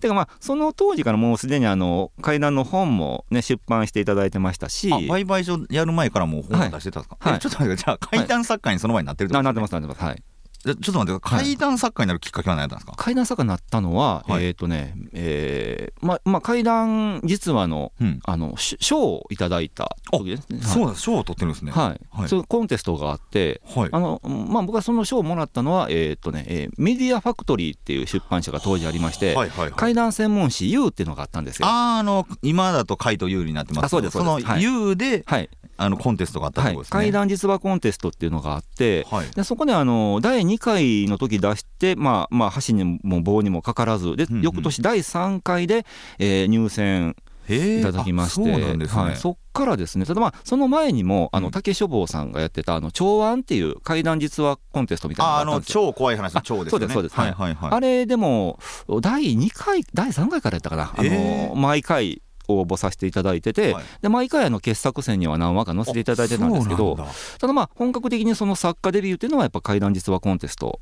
[0.00, 4.92] てかまあその当時からもうすでにあの怪談の本もね出版していただいてましたし。
[4.92, 7.36] あ売買所やる前からもう本を出してたんですか、はい。
[7.36, 10.02] えちょっと待ってじゃあ怪談作家にその前になってるってことななってますなってます。
[10.02, 10.22] はい
[10.64, 20.60] ちょっと待って怪談作家になるきっかけは何だったんですか、怪談作家になったのは、はい、えっ、ー、とね、えー、ままあ怪談実話の、うん、あの賞をいただいた時ですね。
[20.60, 21.72] そうだ賞を取ってるんですね。
[21.72, 22.00] はい。
[22.10, 31.66] はい、そうコンテストがあって、はい、あのまあ僕はその賞をもらったのはえっ、ー、とね、えー、メディアファクトリーっていう出版社が当時ありまして、はいはいはい、怪談専門誌 U っていうのがあったんですよ。
[31.66, 35.48] ああの今だと怪と U になってますあそうですその U で、はい、
[35.80, 45.86] あのコンテストがあったところですね、はい、怪談実話コンテストっていうのがあって、はい、でそこであの第2回の時出して、まあ、まあ箸にも棒にもかからずで、うんうん、翌年第3回で、
[46.18, 47.16] えー、入選
[47.48, 50.04] いただきまして、ね、はい、そっからですね。
[50.06, 56.70] ただまあその前にもあの竹書房さんがやってたあの長安っていう怪談実話コンテストみたいなのがあ超怖い話の超ですね。
[56.70, 57.32] そうですそうです、はい。
[57.32, 58.58] はいはい、あれでも
[59.00, 62.22] 第2回第3回からやったかな、あの毎回
[62.58, 66.96] 応募させていただいてて、はい、で毎回あの傑作選には何話か載せていただいてたんですけど
[67.38, 70.80] ただまあ本格的にその作家デビューっていうのはやっぱ怪談実話コンテスト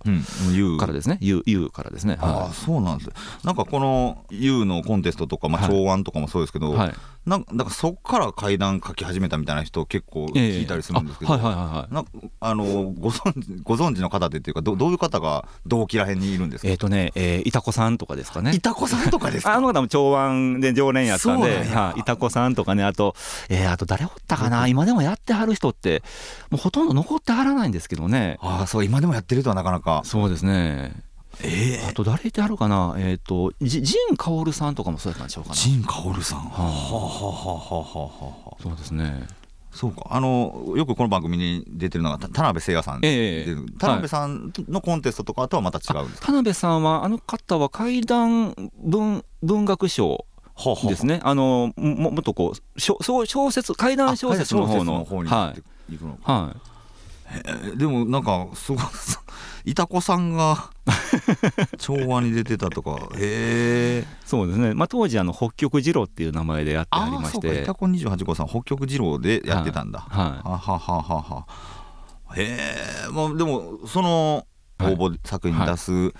[0.79, 3.11] からですね、うん、U, からですね、はい、ああそうなんです。
[3.45, 6.95] なんかこの U のコンテストとか、まあ、長安とかもそうですけど、はい、
[7.27, 11.87] なんだからそっから怪談書き始めたみたいな人結構聞いたりするんですけど、あ
[12.55, 12.65] の
[12.99, 16.69] ご存知ご存知の方でっていうかどどういう方が同期らへんにいるんですか？
[16.69, 18.55] えっ、ー、とね、えー、いたこさんとかですかね。
[18.55, 19.55] いたこさんとかですか？
[19.55, 23.15] あの方も長安で常連やったんではい、いたこさんとかねあと、
[23.49, 24.67] えー、あと誰おったかな？
[24.69, 26.03] 今でもやってはる人って
[26.51, 28.39] もうほとんど残ってはらないんですけどね。
[28.41, 30.03] ああそう今でもやってるとはなかなか。
[30.05, 30.93] そうですね。
[31.41, 35.55] えー、あと誰いてあるかな、えっ、ー、と、陣薫さんとかもそうやったんでしょうかな。
[35.55, 36.39] 陣薫さん。
[36.41, 38.63] はあ、はあはあはあはあ。
[38.63, 39.25] そうですね。
[39.71, 40.07] そうか。
[40.11, 50.25] あのよくこの番組に出てるのが田辺誠也さん、えー、田辺さんのコンテストとかとはまた違うんですか、田辺さんはあの方は怪談文文学賞
[50.89, 51.21] ですね。
[51.23, 55.93] あのももっとこう小小説怪談小説の方の方にはい、
[56.25, 56.55] は
[57.75, 58.83] い、でもなんかすごい
[59.65, 60.71] いたこさんが
[61.79, 62.97] 調和に出てたとか。
[63.17, 67.63] へえそうですね、まあ、当時あの北極二郎っていう名前でやってありまして。
[67.63, 70.01] いたこ28号さん北極二郎でやってたんだ。
[70.01, 70.49] はい。
[70.49, 71.47] ははははは。
[72.35, 72.59] へ
[73.07, 74.47] えまあでもその
[74.81, 76.13] 応募作品出す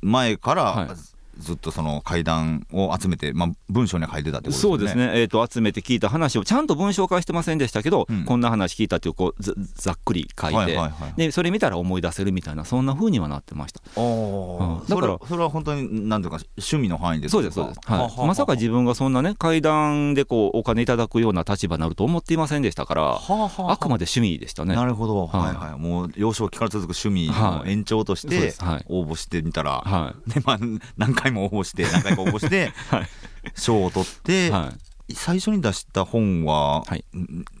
[0.00, 0.96] 前から、はいはい
[1.38, 4.60] ずっとその会談を集めて、まあ、文章に書いてたってことですね。
[4.62, 13.80] そうですね、えーと、集めて聞いた話をちゃんと文章化してませんでしたけど、うん、こんな話聞いたっていうこうざっくり書いて、はいはいはい、でそれ見たら思い出せるみたいなそんなふうにはなってました。
[14.00, 24.74] うん、だからそれは本当になんていうか趣味の範囲でそうですそうです、はい、まさか自分がそんなね会談でこうお金いただくような立場になると思っていませんでしたから、はあくまで趣味でしたね。
[24.74, 25.80] なるほど、はい、はいはい。
[25.80, 28.54] もう幼少期から続く趣味の延長として
[28.88, 30.58] 応募してみたら、はい、でまあ
[30.96, 32.72] 何回も応募して回か応募して
[33.56, 34.72] 賞を取って、は
[35.08, 37.04] い、最初に出した本は、はい、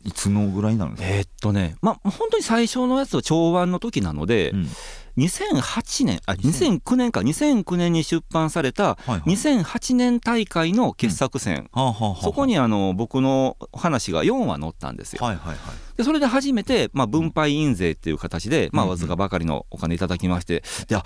[0.04, 1.08] いつのぐらいなんですか？
[1.08, 4.68] えー、っとねまあ本当に最初のやつは長安の時なので、うん。
[5.16, 15.20] 2008年あ2009年か2009年に出版された2008年大会の傑作選、そこにあの僕の話が4話載ったんですよ。
[15.96, 21.04] でそれで初めて、まあ、分配印税っていう形で、まあ、わずかばかりのお金いただきまして、であ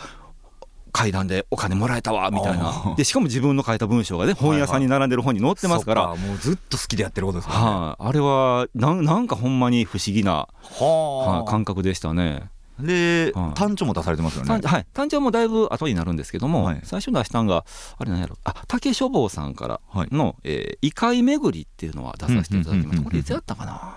[0.98, 2.94] 階段でお金もらえたわみたいな。
[2.96, 10.48] でしかも自分の書いた文章がね本屋さんに並んでる本に載ってますから、はいはい、もうずっと好きでやってることですね、はあ、あれはなんなんかほんまに不思議な、
[10.80, 12.50] はあ、感覚でしたね。
[12.80, 14.61] で、はい、単調も出されてますよね。
[14.62, 17.64] はい、単調もだいぶ後になるんですけども、はい、最初出したんが、
[17.98, 19.80] あれなんやろ、あ竹書房さんから
[20.12, 20.37] の、はい。
[20.44, 23.04] えー、異界巡りっていうのは出させていただきました。
[23.04, 23.96] これいつやったかな、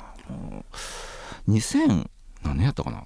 [1.48, 2.08] 2000、
[2.44, 3.04] 何年やったかな？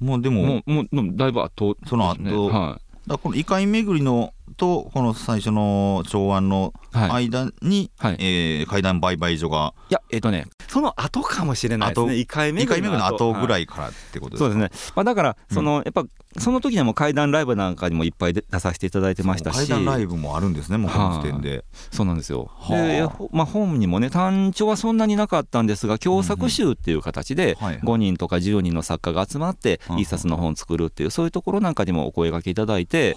[0.00, 12.16] もうでも、もうもうだいぶ後、ね、その後、はい、だこの異界巡りのとこの最初の長安の間に、はい、えー、階段売買所がいやえっ、ー、とねその後かもしれないですね。
[12.16, 13.38] 異界巡りの後。
[13.40, 16.04] ぐらいからってことですか、そうですね、まあ、だからその、うん、やっぱ
[16.38, 19.56] その時にも怪談ライブなんかにもいっぱい出させていただいてましたし。
[19.56, 22.50] 怪談ライブもあるんですねもうこの時点で、そうなんですよ。
[22.68, 33.16] で、まあ、本にもね単調はそんなになかったんですが共作集っていう形で5人とか10人の作家が集まって一冊の本を作るっていうそういうところなんかにもお声がけいただいて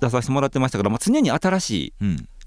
[0.00, 1.94] 出させてもらってましたから、まあ、常に新しい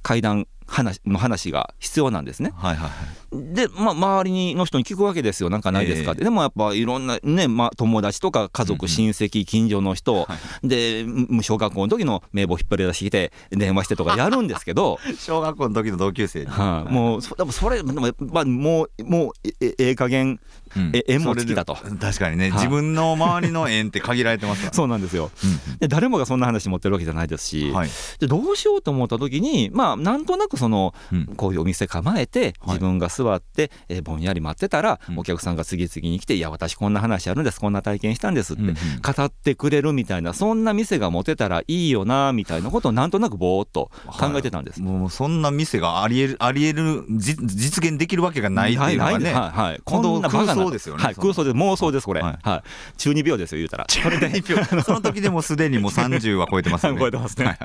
[0.02, 2.52] 怪談話の話が必要なんですね。
[2.56, 10.28] はいはいはい、で、まあ、周りの人に聞くわけですよ、なんかないですかって、えー、でもやっぱいろんなね、まあ、友達とか家族、親戚、近所の人、は
[10.64, 11.06] い、で、
[11.42, 20.40] 小学校の時の名簿引っ張り出してきて、電話してとか やるんですけど、小学校の時の同級生に、はあ、もう、でもそれ、まあ、もう、もうえええ加減、
[20.76, 21.76] うん、縁も尽きだと。
[21.76, 25.32] 確かにね、はあ、自分の周りの縁って限られてますから、そうなんですよ、
[25.80, 30.94] で誰もがそんな話持ってるわけじゃないですし、はい、でどうしようと思った時にまあなんとなくくその、
[31.38, 37.60] こういうお店構えて自分が座って、えぼんやり待ってたら、お客さんが次々に来て「いや私こんな話あるんです。
[37.60, 52.38] こんな体験したんです」って語ってくれるみたいなそんな店が持てたらいいよなみたいなことをなんとなくぼーっと考えてたんです、はい、もうそんな店がありえるありえる実現できるわけがないっていうのがね、はいはい、こんな空想ですよね、はい、空想で妄想ですこれ、はい。
[52.42, 53.88] はい、中二病ですよ言うたら。
[54.84, 56.98] その時でもすでにもう30は 超えてますね。
[57.00, 57.58] 超えてますね、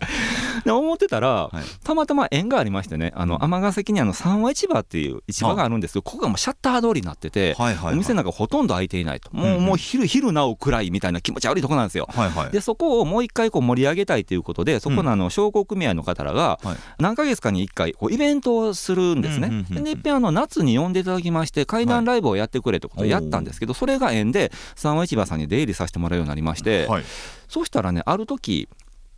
[0.65, 1.51] で思ってたら、
[1.85, 9.35] たまたま縁がありましてねあの尼崎にあの三和市場っていう市場があるんですけどここがもうシャッター通りになってて、はいはいはい、お店なんかほとんど開いていないと。
[9.35, 16.59] もう,、もう昼昼なお暗いみたいな気持ち悪いとこなんですよ、はいはい、でそこをもう一回こう盛り上げたいということでそこのあの商工組合の方らが
[16.99, 26.89] 何ヶ月かに1回こうイベントをするんですね、でいっぺんあの夏に呼んでいただきまして怪談ライブをやってくれってことをやったんですけど、それが縁で三和市場さんに出入りさせてもらうようになりまして、
[27.49, 28.69] そうしたらねある時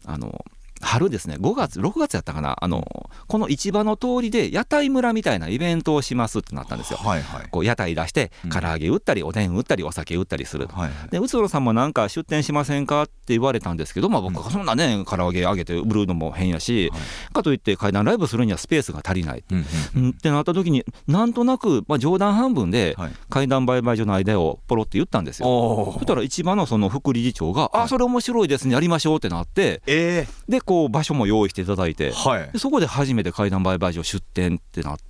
[0.04, 0.44] あの
[0.82, 1.36] 春ですね。
[1.36, 2.56] 5月6月やったかな。
[2.60, 6.98] あのこの市場の通りで屋台村みたいなイベントをしますってなったんですよ。
[6.98, 19.64] はいはい、こう屋台出して唐揚げ売ったりおでん売ったりお酒売ったりする、はいはい、で宇都さんもなんか出店しませんかって言われたんですけど、まあ、僕はそんなね唐揚げ揚げて売るのも変やし、はい、かといって階段ライブするにはスペースが足りない、うん
[19.96, 22.96] うん、ってなった時になんとなく、まあ、冗談半分で
[23.30, 25.92] 階段売買所の間をポロって言ったんですよ。
[25.94, 28.74] そしたら市場のその副理事長が「あそれ面白いですね。
[28.74, 35.04] やりましょう」ってなって、えー、でこう場所も用意していただいて、はい、そこで初めて怪談売買所出店ってなって。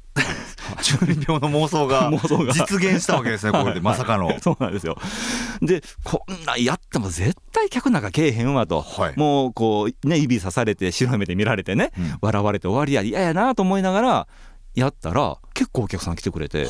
[0.82, 2.10] 中二病の妄想が
[2.52, 4.38] 実現したわけですね、 これでまさかの。
[4.40, 4.98] そうなんですよ。
[5.60, 14.28] で、こんなんやっても絶対客なんかけえへんわと、はい、もうこう、ね、指さされて、白い目で見られてね、うん、笑われて終わりや、嫌やなと思いながら、
[14.74, 16.68] やったら、結構お客さん来てくれて、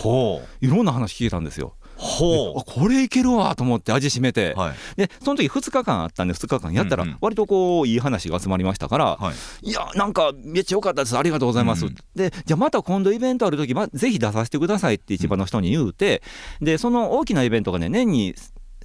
[0.60, 1.74] いろんな話聞いたんですよ。
[2.02, 2.62] ほう。
[2.66, 11.16] これいけるわと思って味しめて、はい、でその時2日間あったんで2日間やったら割とこういい話が集まりましたから、はい、いやなんかめっちゃ良かったです。
[11.16, 16.22] ありがとうございます、うん、でじゃあまた今度イベントある時、ま、ぜひ出させてくださいって市場の人に言うて、
[16.60, 18.34] でその大きなイベントがね年に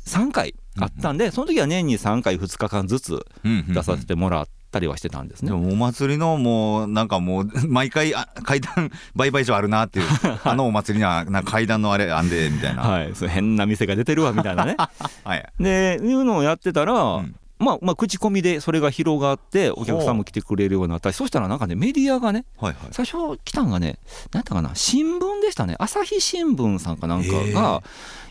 [0.06, 4.78] 3回あったんで、その時は年に3回2日間ずつ出させてもらって。
[4.78, 5.52] たりはしてたんですね。
[5.52, 10.06] お祭りのもうなんかもう 毎回あ階段売買所あるなっていう
[10.44, 12.84] あのお祭りにはなんか階段のあれあんでみたいな。
[12.84, 14.78] はい、そう変な店が出てるわみたいなね。
[15.24, 23.98] はい、でいうのをやってたら、うん、まあ、まあ口コミでそれが広がってお客さんも来てくれるようになったりそしたらなんかねメディアがね、はいはい、最初来たんがね
[24.32, 27.84] 何やったかな新聞でしたね朝日新聞さんかなんかが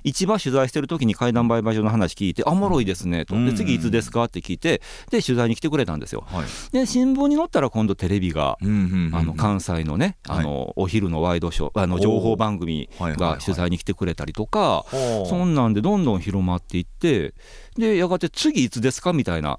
[0.06, 6.22] 市場取材してる時に怪談売買所の話聞いて「あおもろいですね」と「で次いつですか?」って聞いてで取材に来てくれたんですよ。
[6.26, 17.34] はい、で新聞に載ったら今度テレビが、あの関西のねあの、お昼のワイドショーあの情報番組が取材に来てくれたりとか、そんなんでどんどん広まっていって
[17.78, 19.58] でやがて次いつですかみたいな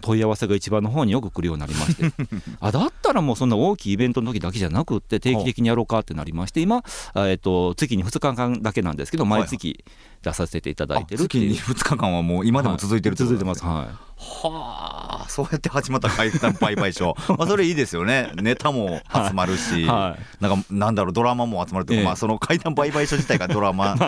[0.00, 2.12] 問い合わせが一番の方によく来るようになりまして。
[2.60, 6.82] あだったらもうそんな大きいイベントの時だけじゃなくって定期的にやろうかってなりまして今、
[7.16, 9.84] えっと月に2日間だけなんですけど毎月
[10.22, 13.64] 出させていただいてる月に2日間はもう今でも続いてる、ね、続いてます。
[13.64, 14.14] はい。
[14.16, 18.30] はあそうやって始まった怪談売買所まあそれいいですよね。
[18.36, 23.98] ネタも集まるし、はい、なんかなんだろうドラマも集まるというか、ええ、まあその怪談売買所自体がドラマ っ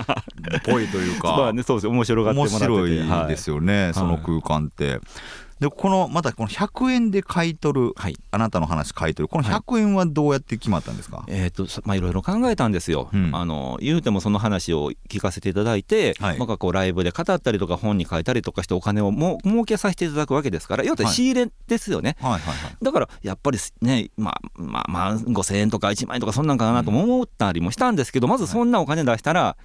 [0.64, 1.36] ぽいというか。
[1.36, 1.88] まあねそうです。
[1.88, 2.66] 面白がってもらってて。
[2.66, 5.00] 面白いですよね、はい、その空間って。
[5.60, 9.28] でこのまたこの100円で買い取る、はい、あなたの話買い取る。
[9.28, 22.54] この100円はどうやって決まったんですか、はい、えっ、とまあいろいろ考えたんですよ、うん、あの言うてもその話を聞かせていただいて、はい、まあこうライブで語ったりとか本に書いたりとかしてお金をも儲けさせていただくわけですから要は仕入れですよね、はいはいはい。
[22.56, 29.56] はい、だからやっぱりねまあまあまあ5000円とか1万円とかそんなんかなと思ったりもしたんですけどまずそんなお金出したら、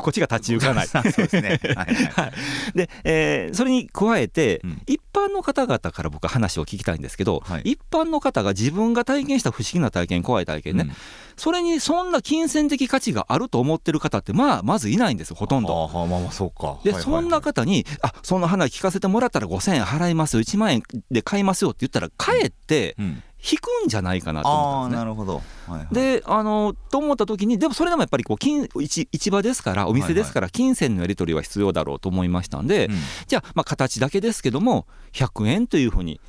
[0.00, 0.86] こっちが立ち行かない。
[0.88, 1.60] そうですね。
[1.76, 2.32] はい、はい、
[2.74, 10.92] で、えー、それに加えて、うん、一般の方々から僕は話を聞きたいんですけど、はい、一般の方が自分が体験した不思議な体験怖い体験ね、うん、
[11.36, 15.90] それにそんな金銭的価値があると思ってる方ってまあまずいないんですほとんど。
[15.90, 16.78] あまあまあそうか。
[16.82, 25.04] で、はいはい、そんな方に「あそんな話聞かせてもらったら5,000円払いますよ1万円で買いますよ」って言ったらかえって、うん引くんじゃないかなと思ったんですね。
[25.04, 32.88] なるほど、はいはい、であのと思った時にでもそれでもやっぱりこう金市市場ですからお店ですから金銭のやり取りは必要だろうと思いましたんで、
[33.26, 36.20] じゃあまあ形だけですけども100円というふうに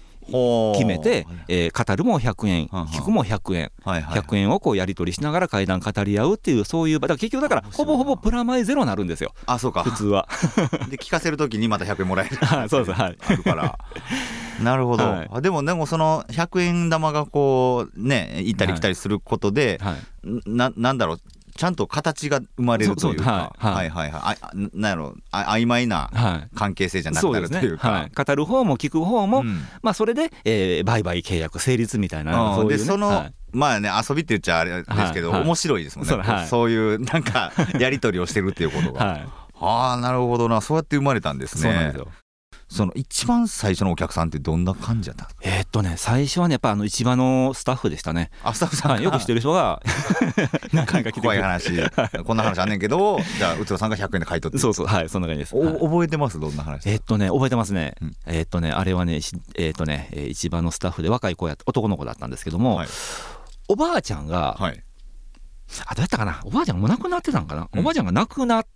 [0.73, 9.33] 決めて、えー、語るも100円、聞くも100円、はいはい、100円をこうやり取りしながら会談語り合うっていうそういう場だから結局だからほぼほぼプラマイゼロになるんですよ。
[9.45, 9.83] あそうか。
[9.83, 10.27] 普通は。
[10.89, 12.37] で聞かせる時にまた100円もらえる。
[12.69, 13.17] そうですはい。
[13.27, 13.77] あるから。
[14.61, 19.95] なるほど、はい、でもでもその100円玉がこうね行ったり来たりすることで、はい、
[20.45, 21.19] ななんだろう
[21.59, 24.11] ちゃんと形が生まれるというか、はいはい。
[24.11, 25.13] はい、あなんやろ。
[25.29, 28.11] あ曖昧な関係性じゃなくなるというか、はいね。
[28.15, 39.27] はい、語る方も聞く方も、うん、まあそれで、えー、売買契約成立みたいな、そういう、ね、でその、はいまあね遊びって言っちゃあれですけど、面白いですもんね、はい、そういうなんかやり取りをしてるっていうことが、 はい、
[39.59, 40.61] ああなるほどな。
[40.61, 41.93] そうやって生まれたんですね
[42.71, 45.41] その一番最初のお客さんってどんな感じだったんですか？
[45.57, 48.29] えー、っとね最初はねやっぱあの市場のスタッフでしたね。
[48.43, 49.81] あスタッフさん、はい、よく知ってる人が
[50.71, 51.71] 何回か来て怖い話。
[52.23, 54.59] こんな話あんねんけどじゃあうつろさんが100円で買い取って。
[54.59, 56.39] そうそうはいそんな感じです、はい、覚えてます？
[56.39, 56.87] どんな話？
[56.87, 59.19] えー、っとね覚えてますね、うん、えー、っとねあれはね
[59.55, 62.87] えっとね市場のスタッフで若い子や男の子だったんですけども、はい、
[63.67, 64.83] おばあちゃんが、はい、
[65.87, 66.39] あどうやったかな？
[66.43, 68.67] おばあちゃんも亡くなってたんかな、うん、おばあちゃんが亡くなっ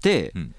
[0.00, 0.54] て、うん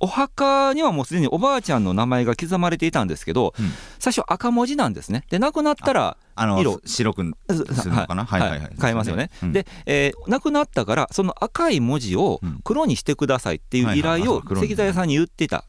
[0.00, 5.24] お墓にはもうすでにおばあちゃんの名前が刻まれていたんですけど、うん、最初赤文字なんですね。
[5.30, 6.80] で亡くなったら色。
[6.84, 8.70] 白くするのかな、はい、はいはいはい。
[8.80, 15.64] 変えますよね、うん、で、えー、亡くなったからその赤い文字を黒にしてくださいっていう依頼を石材屋さんに言ってた、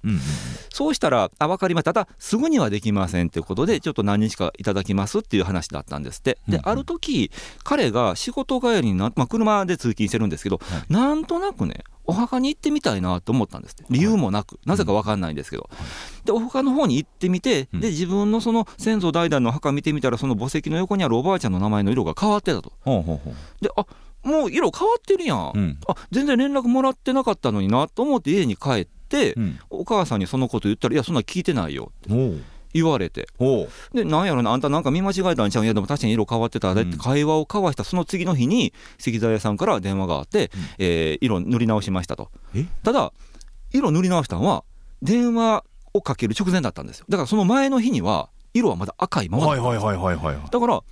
[0.70, 1.94] そうしたら「あ分かりました。
[1.94, 6.40] ただすぐにはできません」っていうことでちょっと何日かいただきますっていう話だったんですって。
[6.48, 7.32] で、ある時
[7.64, 15.70] 彼が仕事帰りにな、まあ、車で通勤してるんですけど、はい、なんとなくねお墓に行ってみたいなと思ったんです理由もなく、なぜか分かんないんですけど、
[16.24, 22.74] でお墓の方に行ってみて、で自分のその先祖代々の墓見てみたらその墓石の横にあるおばあちゃんの名前の色が変わってたと。
[23.62, 23.86] であ
[24.26, 32.10] もう色変わってるやん、うん、あ全然連絡もらってなかったのになと思って家に帰って、うん、お母さんにそのこと言ったら「いやそんな聞いてないよ」って
[32.76, 33.28] 言われて。
[33.94, 36.76] でなんやろなあんたなんか見間違えたんちゃういやでも確かに色変わってた。
[36.76, 42.30] でって会話を交わしたその次の日に石材屋さんから電話があって、うん、えー、色塗り直しましたと。
[42.84, 43.14] ただ
[43.72, 44.66] 色塗り直したのは
[45.02, 47.06] 電話をかける直前だったんですよ。
[47.08, 49.46] だからその前の日には色はまだ赤いまま
[50.52, 50.84] だから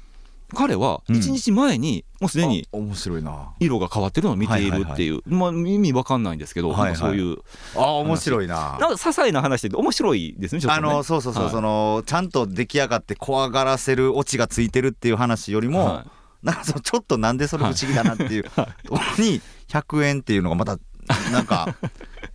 [0.53, 3.53] 彼は1日前にもうすでに面白いな。
[3.59, 7.37] 色が変わってるのを見ているっていう、まあ、意味わかんないんですけど、はいはい、そういう
[7.75, 8.55] あ面白いな。
[8.55, 16.05] なんか些細な話で面白いですねあのそうそうそう、はい、そのちゃんと出来上がって怖がらせるオチがついてるっていう話よりも、は
[16.43, 20.77] い、なんかそのちょっとなんでそれ不思議だなっていうところに100円っていうのがまた
[21.31, 21.75] なんか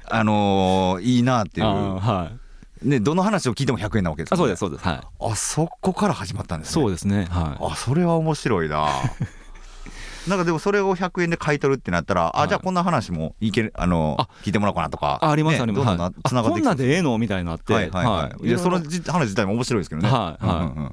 [0.05, 1.67] あのー、いいなっていう。
[1.67, 2.48] はい
[2.83, 5.01] ね、どの話を聞いても100円なわけです、ね、あそうですそうですはい。
[5.21, 6.73] あそこから始まったんですね。
[6.75, 7.65] そうですねはい。
[7.73, 8.89] あそれは面白いな。
[10.27, 15.19] なんかでもそれを100円で買い取るってなったら、はい、あじゃあこんな話もいけるあの聞いてもらおうかなとか。
[15.23, 17.17] あありますあります、ね、つながってこんなでええの？
[17.19, 17.73] みたいになって。
[17.73, 18.51] はいはい、はい、い。
[18.51, 20.11] やその話自体も面白いですけどね。
[20.11, 20.93] はいはい、うんうんうん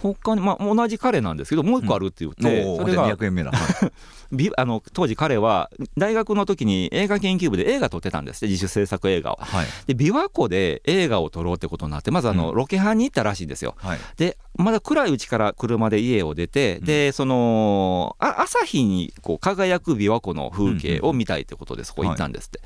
[0.00, 3.52] 他に、まあ、同じ彼なんですけどもう一個あるって言って、うん、それが200円目だ、
[4.56, 22.64] あの当時彼は大学の時に映画研究部で映画撮ってたんです自主制作映画を、はい、で琵琶湖で映画を撮ろうってことになってまずあの、ロケハンに行ったらしいんですよ、はい、でまだ暗いうちから車で家を出て、うん、でそのあ朝日にこう輝く琵琶湖の風景を見たいってことでそこ行ったんですって、は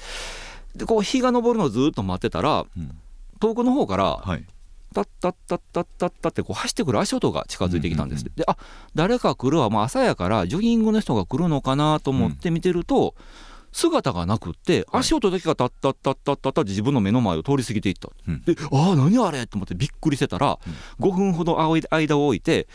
[0.76, 2.98] い、でこう日が昇るのをずっと待ってたら、うん、
[3.40, 4.44] 遠くの方から、はい
[4.94, 8.56] タッタッタッタッタッタってこう走ってくる足音が近づいてきたんです、うんうんうん、であ
[8.94, 13.24] 誰か来るわ、まあ、朝やからジョギングの人が来るのかなと思って見てると、うん、
[13.72, 20.58] 姿がなくって足音だけがタッタッタッタッタッタって自分の目の前を通り過ぎていった、うん、でああ何あれと思ってびっくりしてたら、
[21.00, 21.58] うん、5分ほど
[21.90, 22.68] 間を置いて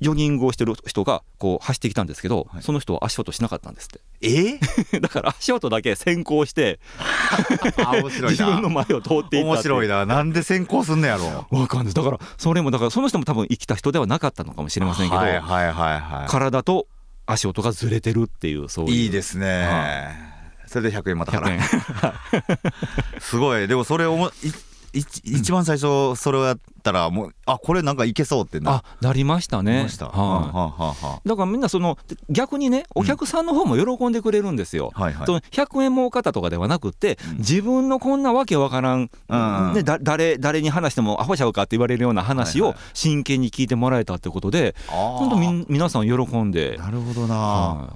[0.00, 4.00] ジョギングをしてる人がこう走ってきたんですけど、はい、その人は足音しなかったんですって。
[4.22, 4.58] え？
[4.96, 6.80] ー、 だから足音だけ先行して
[8.30, 10.06] 自分の前を通っていった面白いな。
[10.06, 11.94] なんで先行すんのやろわかんない。
[11.94, 16.86] だからそれもだからその人も多分生きた人ではなかったのかもしれませんけど、はいはいはいはい、体と
[17.26, 18.92] 足音がずれてるっていうそういう。
[18.92, 21.60] いいですね、はい、それで100円また払
[23.20, 23.68] すごい。
[23.68, 24.32] でもそれを
[24.92, 29.86] 一番最初それをやったらもうあこれなんかいけそうってなあなりましたね。
[30.00, 31.98] はい、だからみんなその
[32.28, 39.72] 逆にねお客さんの方も喜んでくれるんですよ、うんはいはい、その100円儲かったとかではなくて、うん、自分のこんなわけわからん、うん。
[39.74, 46.76] ね、だ誰誰に話してもアホちゃうかって言われるような話を真剣に聞いてもらえたってことで、本当み皆さん喜んで。
[46.78, 47.92] なるほどな、は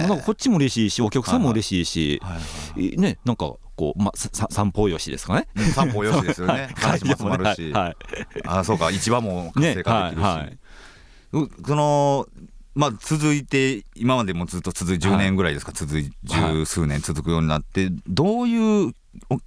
[0.00, 2.36] い、なんかこっちも嬉しいしお客さんも嬉しいし、は
[2.76, 2.88] い。
[2.88, 4.12] はい、ねなんかこう、まあ、
[4.50, 5.46] 散歩よしですかね。
[5.72, 6.68] 散歩よしですよね。
[6.76, 7.72] 話も集まるし。
[7.72, 7.96] はい、
[8.44, 10.24] あ、そうか、市場も活性化できるし。
[10.24, 12.26] ねはいはい、その。
[12.74, 18.92] まあ、続いて今までもずっと続い10年ぐらいですか、続い十数年続くようになってどういう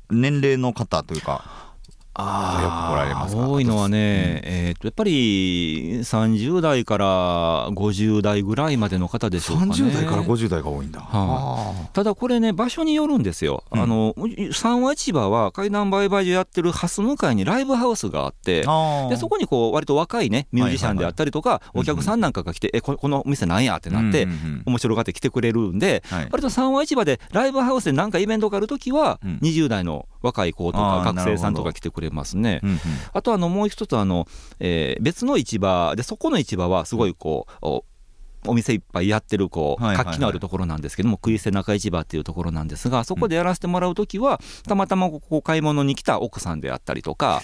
[0.09, 1.70] 年齢の方というか
[2.13, 9.71] あよく来られます多いのはね、うん、えー、とやっぱり30代から50代ぐらいまでの方でしょうかね。
[9.71, 14.13] 30代から50代が多いんだ、はあ、ただこれね場所によるんですよ、うん、あの
[14.51, 24.27] 三和市場は怪談売買所やってる蓮向かいにライブハウスがあってでそこにこう割と若いねミュージシャンであったりとか、お客さんなんかが来て、うん、えこの店なんやってなって、
[24.65, 32.59] 面白がって来てくれるんで、はい、割と三和市場でライブハウスで何かイベントがある時は、20代の若い子とか学生さんとか来てくれますね。
[32.63, 32.77] うんうん、
[33.13, 34.27] あとあのもう一つあの、
[34.59, 37.81] えー、別の市場でそこの市場はすごいこう
[38.47, 47.41] お店いっぱいやってるこう活気のあるところなんですけども食い捨て中市場っていうところなんですがそこでやらせてもらう時はたまたまここ買い物に来た奥さんであったりとか。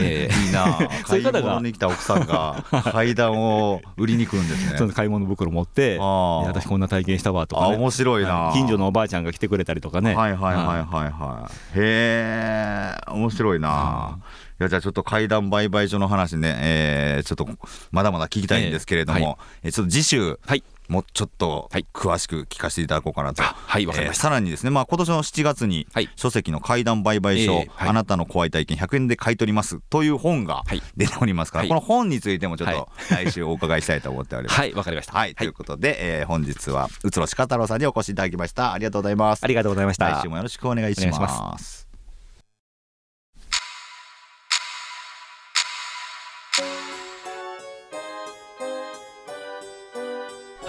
[0.00, 4.92] えー、 いいな 買い物に来た奥さんが 階段を売りに来るんですね。
[4.92, 10.14] 買い物袋持って私こんな体験したわとか、ね、面白いな近所のおばあちゃんが来てくれたりとかね。
[10.14, 11.52] はいはいはいはいはい。
[11.74, 14.18] へえ面白いな、
[14.60, 17.48] いやじゃあちょっと階段売買所の話ね、えー、ちょっと
[17.92, 25.86] まだまだ聞きたいんですけれども、えーはい、ちょっと次週、はい、もうちょっと詳しく聞かせていただこうかなと、はいわかりました、えー、さらにですね、まあ、今年の7月に
[26.16, 30.64] 書籍の怪談売買書、えーはい、あなたの怖い体験100円で買い取りますという本が
[30.96, 34.58] 出ておりますから、はい、この本についてもちょっと来週お伺いしたいと思っております。
[34.58, 38.72] はいわかりました、はい、ということで、えー、本日はうつろしか太郎さんにお越しいただきました。
[38.72, 39.44] ありがとうございます。
[39.44, 40.10] ありがとうございました。
[40.10, 41.89] 来週もよろしくお願いします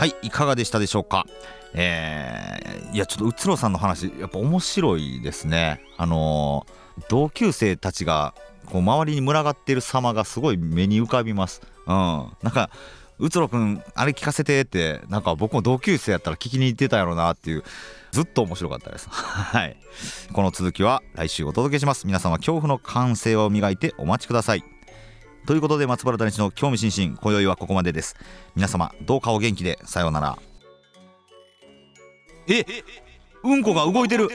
[0.01, 1.27] はいいかがでしたでしょうか？
[1.75, 5.79] えー、いやちょっとうつろさんの話やっぱ面白いですね。
[5.95, 8.33] あのー、同級生たちが
[8.65, 11.61] こう周りに群がってる様がすごい目に浮かびます。
[11.85, 11.93] うん。
[11.93, 12.71] なんか
[13.19, 17.63] うつろくんあれ聞かせてってなんか僕も同級生やったら聞きに行ってたやろうなっていう
[18.11, 19.07] ずっと面白かったです。
[19.11, 19.77] はい。
[20.33, 22.07] この続きは来週お届けします。
[22.07, 24.63] 皆様恐怖の感性を磨いてお待ちください。
[25.45, 28.15] ということで松原谷の興味津々今宵はここまでです。
[28.55, 30.37] 皆様どうかお元気でさようなら。
[32.47, 32.65] え
[33.43, 34.29] うんこが動いてる。